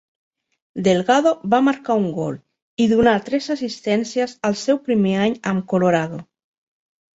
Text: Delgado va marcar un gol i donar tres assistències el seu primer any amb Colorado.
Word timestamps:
Delgado 0.85 1.33
va 1.53 1.59
marcar 1.67 1.97
un 1.99 2.07
gol 2.15 2.39
i 2.85 2.89
donar 2.95 3.15
tres 3.29 3.51
assistències 3.57 4.35
el 4.51 4.59
seu 4.65 4.83
primer 4.91 5.15
any 5.29 5.39
amb 5.55 5.71
Colorado. 5.77 6.23